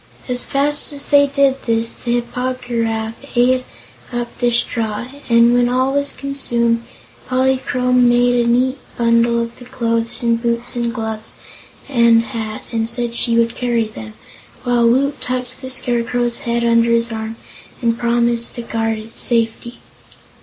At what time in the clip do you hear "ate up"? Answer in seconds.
3.35-4.35